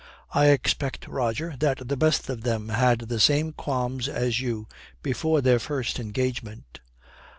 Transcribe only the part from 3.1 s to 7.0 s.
same qualms as you before their first engagement.'